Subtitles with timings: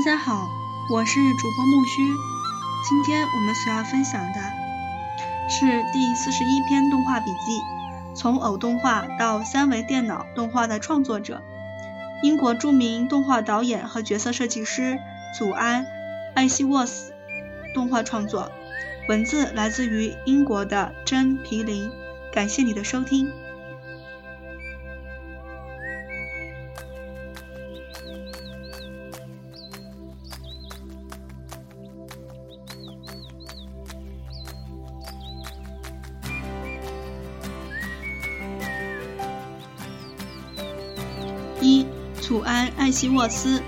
[0.00, 0.48] 大家好，
[0.90, 2.02] 我是主播木须。
[2.88, 4.40] 今天我们所要分享的
[5.50, 7.60] 是第四十一篇动画笔记：
[8.16, 11.42] 从偶动画到三维电脑动画的创作者，
[12.22, 14.98] 英国著名动画导演和角色设计师
[15.38, 15.84] 祖安·
[16.34, 17.12] 艾希沃斯。
[17.74, 18.50] 动画创作，
[19.10, 21.90] 文字来自于英国的真皮林。
[22.32, 23.30] 感谢你的收听。
[42.30, 43.60] 祖安·艾希沃斯。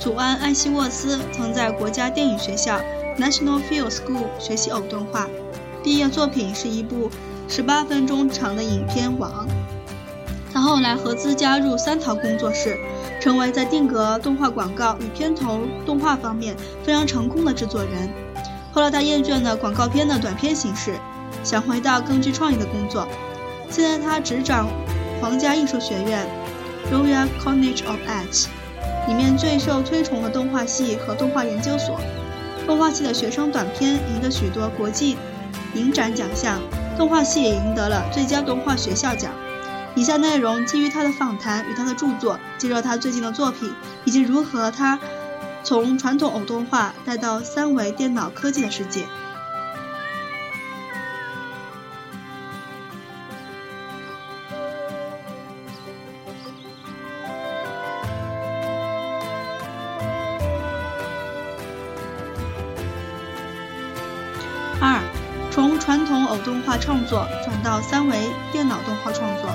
[0.00, 2.80] 祖安·艾希沃斯曾在国家电影学校
[3.16, 5.28] （National Film School） 学习偶动画，
[5.80, 7.08] 毕业作品是一部
[7.46, 9.46] 十八分钟长的影片《网》。
[10.52, 12.76] 他后来合资加入三桃工作室，
[13.20, 18.10] 成为在定格动画广告与片头动画方面非常成功的制作人。
[18.72, 20.96] 后来他厌倦了广告片的短片形式，
[21.44, 23.06] 想回到更具创意的工作。
[23.70, 24.66] 现在他执掌
[25.20, 26.26] 皇家艺术学院。
[26.92, 28.46] Royal College of Art
[29.08, 31.98] 里面最受推崇的动画系和动画研究所，
[32.66, 35.16] 动画系的学生短片赢得许多国际
[35.74, 36.60] 影展奖项，
[36.96, 39.32] 动画系也赢得了最佳动画学校奖。
[39.94, 43.72] 以下内容基于他的访谈与他的著作，介绍他最近的作品
[44.04, 44.98] 以及如何他
[45.64, 49.04] 从传统偶动画带到三维电脑科技的世界。
[65.88, 69.48] 传统偶动画创作转到三维电脑动画创作。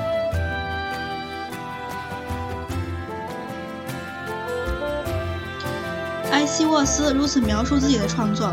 [6.32, 8.52] 埃希沃斯如此描述自己的创作：“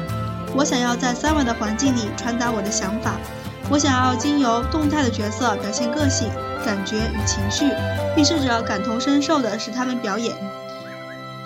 [0.54, 3.16] 我想要在三维的环境里传达我的想法，
[3.70, 6.28] 我想要经由动态的角色表现个性、
[6.62, 7.64] 感觉与情绪，
[8.14, 10.36] 并试着感同身受地使他们表演。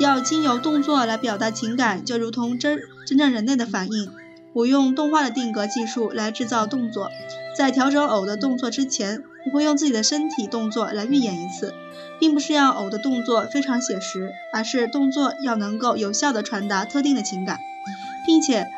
[0.01, 4.11] 要经由动作来表达情感，就如同真真正人类的反应。”
[4.55, 7.11] 我用动画的定格技术来制造动作，
[7.57, 11.75] 在调整偶的动作之前，我会用自己的身体动作来预演一次，
[12.21, 17.59] 并不是要偶的动作非常写实，而是动作要能够有效地传达特定的情感，
[18.25, 18.69] 并且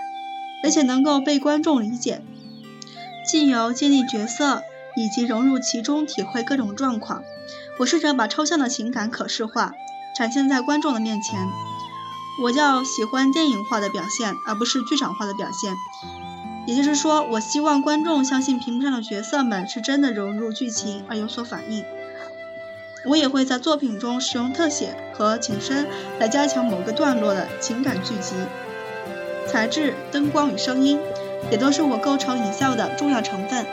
[0.65, 2.23] 而且能够被观众理解。
[3.27, 4.63] 既由建立角色
[4.97, 7.23] 以及融入其中，体会各种状况，
[7.81, 9.75] 我试着把抽象的情感可视化，
[10.17, 11.39] 展现在观众的面前。
[12.39, 15.75] 我较喜欢电影化的表现，而不是剧场化的表现。
[16.67, 21.85] 也就是说，我希望观众相信屏幕上的角色们是真的融入剧情而有所反应。
[23.09, 25.87] 我也会在作品中使用特写和景深
[26.19, 28.35] 来加强某个段落的情感聚集。
[29.47, 30.99] 材质、灯光与声音
[31.53, 33.65] 也都是我构成影像的重要成分。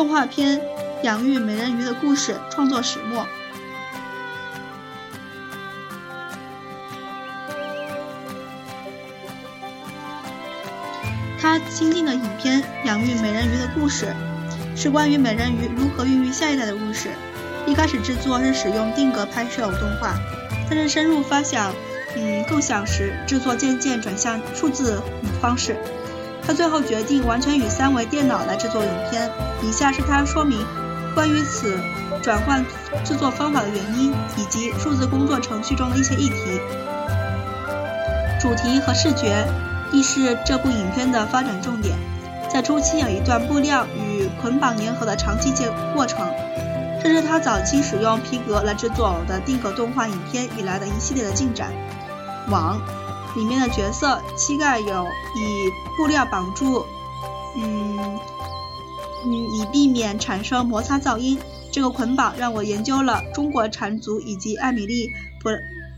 [0.00, 0.58] 动画片
[1.02, 3.26] 《养育美人鱼的故事》创作始末。
[11.38, 14.14] 他新进的影片《养育美人鱼的故事》
[14.74, 17.10] 是关于美人鱼如何孕育下一代的故事。
[17.66, 20.14] 一开始制作是使用定格拍摄偶动画，
[20.66, 21.74] 但是深入发想，
[22.16, 24.98] 嗯，构想时制作渐渐转向数字
[25.42, 25.76] 方式。
[26.46, 29.30] 他最后决定完全与三维电脑来制作影片。
[29.62, 30.64] 以下是他说明
[31.14, 31.78] 关于此
[32.22, 32.64] 转换
[33.04, 36.60] 制作方法的原因，以及数字工作程序中的一些议题。
[38.40, 39.46] 主题和视觉
[39.92, 41.96] 亦是这部影片的发展重点。
[42.48, 46.26] 在初期有一段布料与捆绑粘合的长期结过程，
[47.02, 51.70] 这是他早期使用皮革来制作的定格动画影片以来的一系列的进展。
[52.48, 52.80] 网。
[53.36, 55.06] 里面的角色膝盖有
[55.36, 56.84] 以布料绑住，
[57.56, 58.18] 嗯
[59.24, 61.38] 嗯，以避免产生摩擦噪音。
[61.72, 65.08] 这个捆绑让我研究了中国缠足以及艾米丽
[65.40, 65.50] 普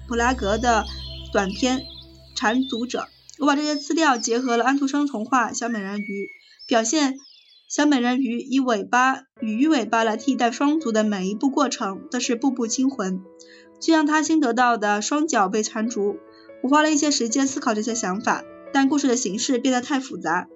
[0.07, 0.85] 普拉格的
[1.33, 1.79] 短篇
[2.37, 3.01] 《缠足者》。
[3.39, 6.29] 我把这些资料结合了安徒生童话小美人鱼，
[6.67, 7.17] 表现
[7.69, 13.23] 小美人鱼以尾巴与鱼尾巴来替代双足的每一步过程都是步步惊魂，
[13.81, 16.19] 就像他新得到的双脚被缠足。
[16.63, 20.49] 我花了一些时间思考这些想法，但故事的形式变得太复杂。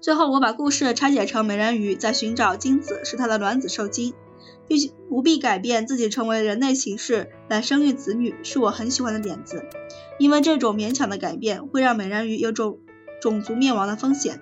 [0.00, 4.14] 最后，我把故事拆解成美人鱼在寻找精子，使她的卵子受精。
[4.66, 9.64] 必须不必改变自己成为人类形式来生育子女，是我很喜欢的点子。
[10.18, 12.78] 因为这种勉强的改变会让美人鱼有种
[13.20, 14.40] 种族灭亡的风险。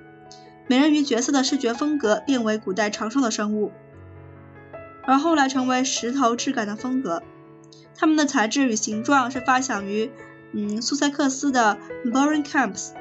[0.67, 3.71] 美人鱼角色的视觉风格变为古代长寿的生物，
[5.05, 7.23] 而后来成为石头质感的风格。
[7.95, 10.11] 它们的材质与形状是发想于
[10.59, 12.93] 嗯苏塞克斯的 Boring Camps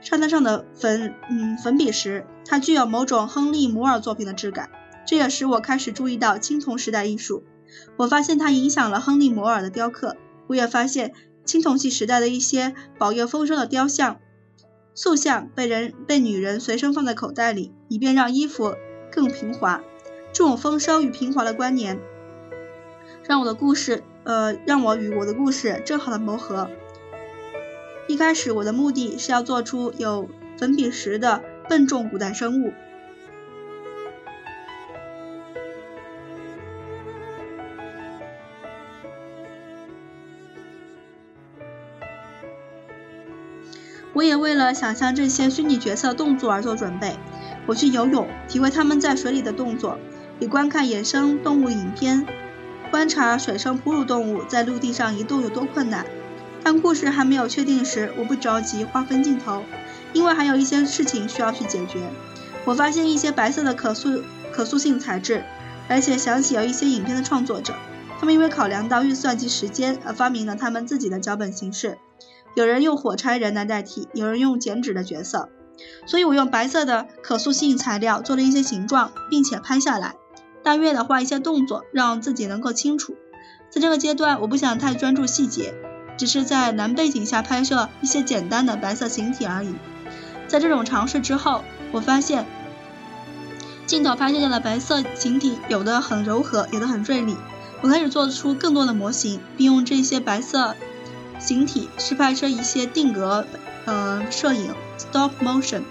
[0.00, 4.70] 沙滩上的粉嗯粉笔石，它具有某种亨利摩尔作品的质感。
[5.06, 7.44] 这也使我开始注意到青铜时代艺术。
[7.98, 10.16] 我发现它影响了亨利摩尔的雕刻。
[10.46, 11.12] 我也发现
[11.44, 14.18] 青铜器时代的一些保佑丰收的雕像。
[14.94, 18.74] 塑像被人被女人随身放在口袋里，以便让衣服
[19.10, 19.82] 更平滑。
[20.32, 22.00] 这种丰收与平滑的关联，
[23.28, 26.70] 让我的故事，呃，让我与我的故事正好的谋合。
[28.08, 30.28] 一开始，我的目的是要做出有
[30.58, 32.72] 粉笔石的笨重古代生物。
[44.14, 47.16] 我也为了想象这些虚拟角色动作而做准备。
[47.66, 49.98] 我去游泳，体会他们在水里的动作，
[50.38, 52.26] 比观看野生动物影片、
[52.92, 56.04] 观察水生哺乳动物在陆地上移动有多困难。
[56.62, 59.64] 当故事还没有确定时，我不着急划分镜头，
[60.12, 61.98] 因为还有一些事情需要去解决。
[62.66, 64.22] 我发现一些白色的可塑
[64.52, 65.42] 可塑性材质，
[65.88, 67.72] 而且想起有一些影片的创作者，
[68.20, 71.96] 他们因为考量到预算及时间而发明了他们自己的脚本形式。
[72.54, 75.48] 有人用火柴人来代替，有人用剪纸的角色，
[76.04, 80.14] 所以我用白色的可塑性材料做了一些形状，并且拍下来，
[80.62, 83.16] 大约的画一些动作，让自己能够清楚。
[83.70, 85.74] 在这个阶段，我不想太专注细节，
[86.16, 89.74] 只是在蓝背景下拍摄一些简单的白色形体而已。
[90.46, 92.44] 在这种尝试之后，我发现
[93.86, 97.36] 镜头拍摄下的白色形体有的很柔和，有的很锐利。
[97.80, 100.76] 我开始做出更多的模型，并用这些白色。
[101.38, 103.44] 形体是拍摄一些定格，
[103.84, 105.82] 呃，摄影 （stop motion）。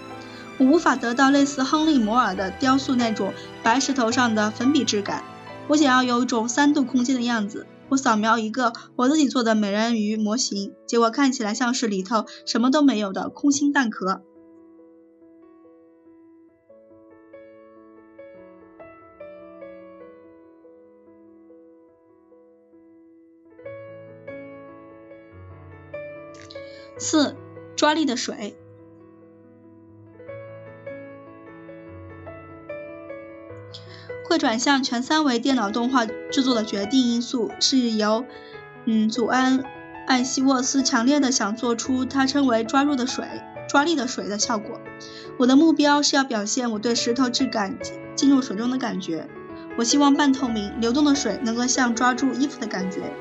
[0.58, 3.32] 我无法得到类似亨利·摩尔的雕塑那种
[3.62, 5.24] 白石头上的粉笔质感。
[5.68, 7.66] 我想要有一种三度空间的样子。
[7.88, 14.22] 我扫描一个我自己做的美人鱼模型，结果看起来像是里头什么都没有的空心蛋壳。
[26.98, 27.36] 四，
[27.76, 28.56] 抓力的水。
[34.32, 38.24] 会转向全三维电脑动画制作的决定因素是由，
[38.86, 39.62] 嗯，祖安
[40.06, 43.26] 艾希沃斯强烈的想做出他称为“抓住的水”、
[43.68, 44.80] “抓力的水”的效果。
[45.38, 47.76] 我的目标是要表现我对石头质感
[48.14, 49.28] 进入水中的感觉。
[49.76, 53.12] 我希望半透明、流动的水能够像抓住衣服的感觉。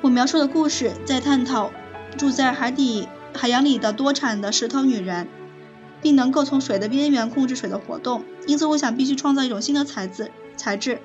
[0.00, 1.70] 我描述的故事在探讨。
[2.16, 5.28] 住在海底、海洋里的多产的石头女人，
[6.06, 8.22] 并能够从水的边缘控制水的活动。
[8.46, 10.30] 因此，我想必须创造一种新的材质。
[10.56, 11.00] 材质，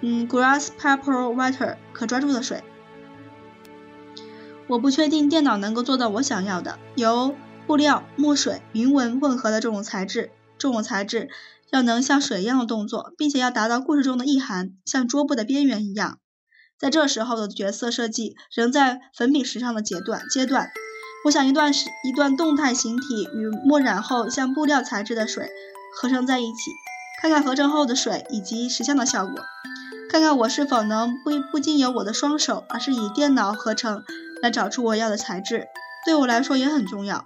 [0.00, 2.64] 嗯，grass pepper water，可抓住的水。
[4.68, 7.34] 我不确定电脑能够做到我想要的，由
[7.66, 10.30] 布料、墨水、云纹混合的这种材质。
[10.56, 11.28] 这种材质
[11.70, 16.20] 要能像水一样的动作，并且要达到故事中的意涵，像桌布的边缘一样。
[16.78, 20.70] 在这时候的角色设计仍在粉笔石上的阶段阶段，
[21.26, 25.50] 我想一段是一段动态形体与墨染后像布料材质的水
[25.92, 26.70] 合成在一起，
[27.20, 29.34] 看看合成后的水以及实像的效果，
[30.08, 34.04] 看看我是否能不不经由我的双手，而是以电脑合成
[34.40, 35.66] 来找出我要的材质，
[36.04, 37.24] 对我来说也很重要。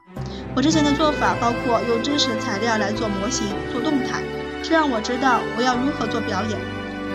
[0.56, 4.22] 我之前的做法包括用真实的材料来做模型做动态，
[4.62, 6.58] 这让我知道我要如何做表演。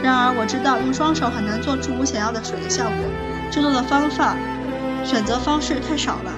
[0.03, 2.95] 然而我知道用双手很难做出我想要的水的效果，
[3.49, 4.37] 制作的方法
[5.03, 6.31] 选择方式太少了。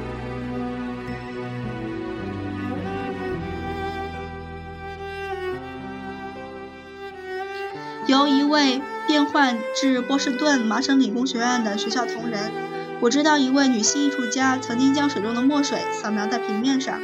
[8.17, 12.51] 由一位变换至波士顿麻省理工学院的学校同仁，
[12.99, 16.99] 我知道一位女性艺术家曾经将水中的墨水扫描在平面上，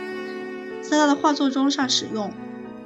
[0.81, 2.33] 在她的画作中上使用。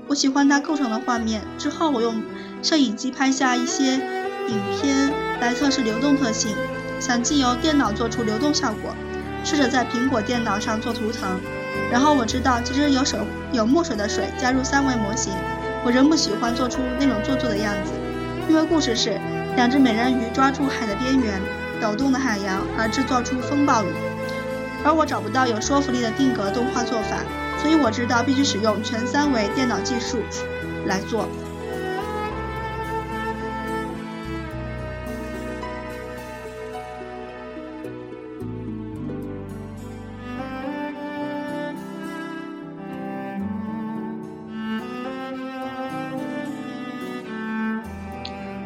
[0.07, 1.41] 我喜欢它构成的画面。
[1.57, 2.21] 之后我用。
[2.63, 6.49] 摄影机拍下一些影片来测试流动特性，
[6.99, 8.95] 想借由电脑做出流动效果，
[9.43, 11.39] 试着在苹果电脑上做图腾。
[11.91, 13.19] 然后我知道，其实有水
[13.53, 15.31] 有墨水的水加入三维模型，
[15.85, 17.91] 我仍不喜欢做出那种做作的样子，
[18.49, 19.19] 因为故事是
[19.55, 21.41] 两只美人鱼抓住海的边缘，
[21.81, 23.87] 抖动的海洋而制作出风暴雨，
[24.85, 27.17] 而我找不到有说服力的定格动画做法，
[27.61, 30.19] 所以我知道必须使用全三维电脑技术
[30.85, 31.27] 来做。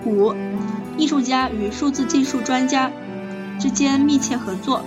[0.05, 0.33] 五、
[0.97, 2.91] 艺术家与数字技术专家
[3.59, 4.83] 之间密切合作。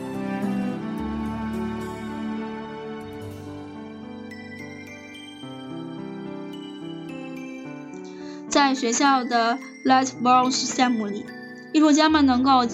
[8.49, 11.27] 在学校的 Lightbox 项目里，
[11.73, 12.65] 艺术家们能够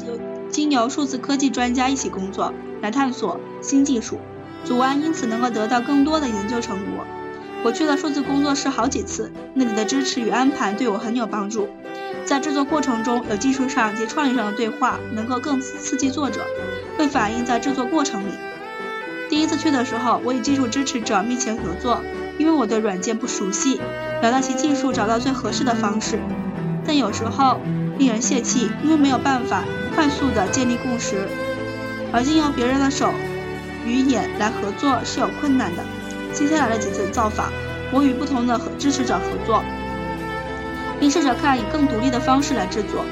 [0.51, 4.19] 经由数字科技专家一起工作，来探索新技术。
[4.63, 7.07] 祖安因此能够得到更多的研究成果。
[7.65, 11.67] 我去了数字工作室好几次，那里的支持与安排对我很有帮助。
[12.25, 16.47] 在制作过程中，有技术上及创意上的对话，能够更刺激作者，
[16.97, 18.33] 会反映在制作过程里。
[19.29, 22.03] 第一次去的时候，我与技术支持者密切合作，
[22.39, 23.81] 因为我对软件不熟悉，
[24.23, 26.19] 聊到其技术，找到最合适的方式。
[26.87, 27.61] 但有时候
[27.99, 31.29] 令人泄气，因为没有办法快速的建立共识，
[32.13, 33.13] 而经由别人的手。
[33.87, 35.83] 与眼来合作是有困难的。
[36.35, 37.51] 接下来的几次造访，
[37.91, 39.65] 我与不同的支持者合作，
[41.01, 43.05] 并试着看以更独立的方式来制作，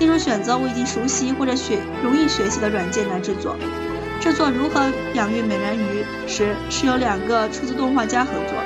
[0.00, 3.56] 例如选择我已经熟悉或者学容易学习的软件来制作。
[4.20, 8.58] 制作如何养育美人鱼时，是由两个数字动画家合作，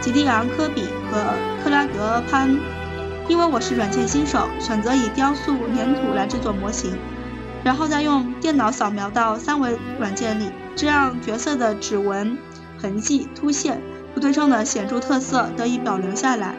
[0.00, 1.34] 吉蒂昂·科比和
[1.64, 2.56] 克拉格·潘。
[3.28, 6.96] 因为我是软件新手，选择以雕塑粘土来制作模型，
[7.64, 10.50] 然后再用电脑扫描到三维软件里。
[10.76, 12.38] 这样角色的指纹、
[12.80, 13.80] 痕迹、凸线、
[14.14, 16.54] 不对称的显著特色得以保留下来。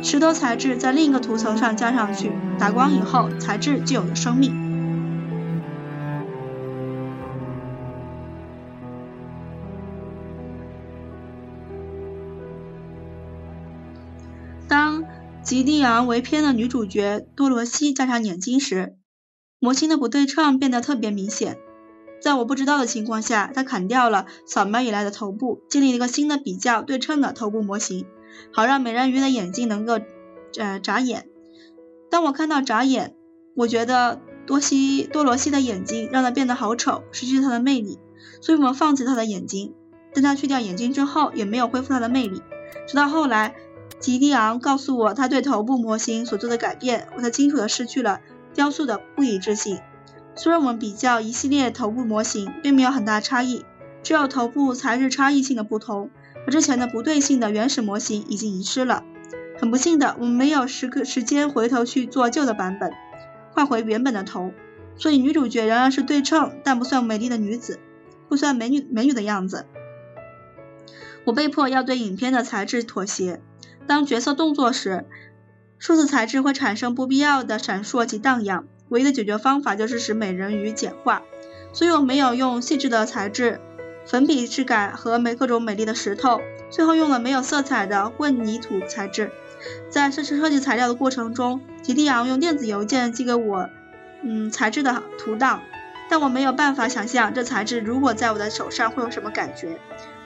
[0.00, 4.62] 石头材质在另一个图层上加上去，打光以后，材质就有了生命。
[14.68, 15.04] 当
[15.42, 18.96] 吉蒂昂为片的女主角多罗西加上眼睛时，
[19.58, 21.58] 模型的不对称变得特别明显。
[22.22, 28.06] 在我不知道的情况下，他砍掉了扫描以来的头部，建立了一个新的比较对称的头部模型，
[28.52, 29.98] 好让美人鱼的眼睛能够，
[30.58, 31.28] 呃，眨眼。
[32.10, 33.14] 当我看到眨眼，
[33.54, 37.98] 我觉得多西多罗西的眼睛让它变得好丑，失去它的魅力，
[38.40, 39.74] 所以我们放弃它的眼睛。
[40.14, 42.42] 但他去掉眼睛之后，也没有恢复它的魅力。
[42.86, 43.54] 直到后来，
[43.98, 48.20] 吉蒂昂告诉我他对头部模型所做的改变，我才清楚的失去了
[48.52, 49.80] 雕塑的不一致性。
[50.34, 53.64] 虽然我们比较一系列头部模型，并没有很大差异，
[54.02, 56.10] 只有头部材质差异性的不同，
[56.46, 59.04] 而之前的不对性的原始模型已经遗失了。
[59.58, 62.92] 很不幸的，我们没有时刻时间回头去做旧的版本，
[63.52, 64.52] 换回原本的头，
[64.96, 67.78] 所以女主角仍然是对称但不算美丽的女子，
[68.28, 69.66] 不算美女美女的样子。
[71.24, 73.40] 我被迫要对影片的材质妥协。
[73.86, 75.04] 当角色动作时，
[75.78, 78.64] 数字材质会产生不必要的闪烁及荡漾。
[78.88, 81.22] 唯一的解决方法就是使美人鱼简化，
[81.72, 83.60] 所以我没有用细致的材质、
[84.06, 86.40] 粉笔质感和每各种美丽的石头，
[86.70, 89.30] 最后用了没有色彩的混凝土材质。
[89.90, 93.70] 在设置设计材料的过程中，吉蒂昂用电子邮件寄给我，
[94.22, 95.62] 嗯，材质的图档，
[96.08, 99.78] 但我没有办法想象这材质如果在我的手上会有什么感觉。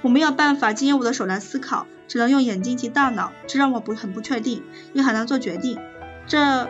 [0.02, 5.78] 我没有办法经由我的手来思考，只能用眼睛及大脑，这让我不很不确定，也很难做决定。
[6.26, 6.68] 这。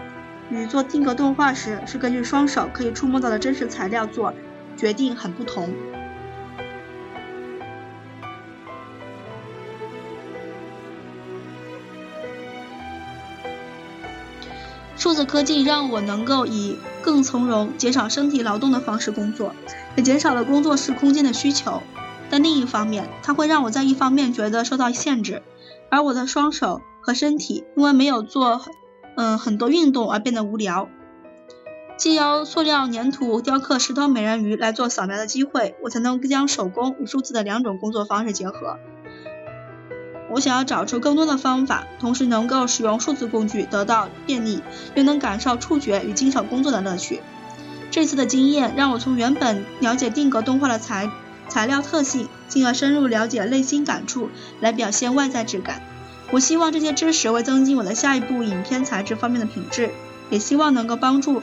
[0.48, 4.32] 与做定格动画时是根据双手可以触摸到的真实材料做
[4.76, 5.74] 决定很不同。
[15.06, 19.54] 数字科技让我能够以更从容、减少身体劳动的方式工作，
[19.94, 21.80] 也减少了工作室空间的需求。
[22.28, 25.44] 但另一方面，它会让我在一方面觉得受到限制，
[25.92, 28.60] 而我的双手和身体因为没有做。
[29.14, 30.88] 嗯，很多运动而变得无聊。
[31.96, 38.76] 既由塑料粘土雕刻石头美人鱼来做扫描的机会，我才能将手工与数字的两种工作方式结合。
[40.28, 44.60] 我想要找出更多的方法，同时能够使用数字工具得到便利，
[44.94, 47.20] 又能感受触觉与经手工作的乐趣。
[47.90, 51.10] 这次的经验让我从原本了解定格动画的材
[51.48, 54.30] 材料特性，进而深入了解内心感触
[54.60, 55.80] 来表现外在质感。
[56.32, 59.90] 我希望这些知识会增进我的下一步影片材质方面的品质，
[60.28, 61.40] 也希望能够帮助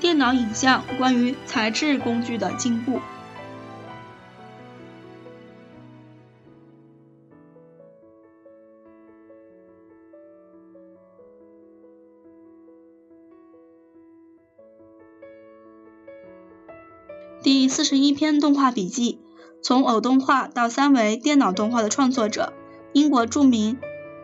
[0.00, 3.00] 电脑影像关于材质工具的进步。
[17.74, 19.18] 四十一篇动画笔记：
[19.60, 22.52] 从偶动画到三维电脑动画的创作者。
[22.92, 23.78] 英国著名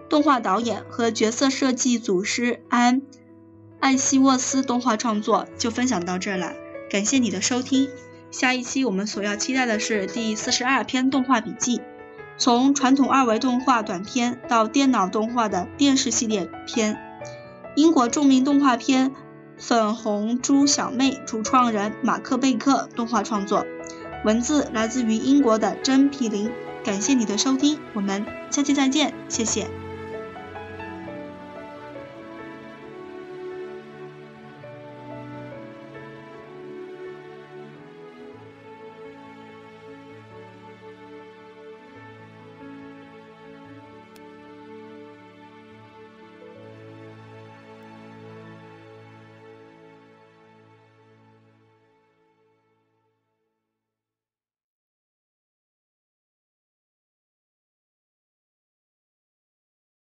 [0.09, 3.03] 动画导演和角色设计祖师安·
[3.81, 6.53] 艾希沃斯动画创作就分享到这儿了，
[6.89, 7.89] 感谢你的收听。
[8.31, 11.81] 下一期我们所要期待的是第四十二篇动画笔记，
[12.39, 16.97] 从传统二维动画短片到电脑动画的电视系列片，
[17.75, 19.11] 英国著名动画片
[19.61, 23.67] 《粉红猪小妹》主创人马克贝克动画创作，
[24.25, 26.51] 文字来自于英国的真皮林。
[26.83, 29.69] 感谢你的收听，我们下期再见，谢谢。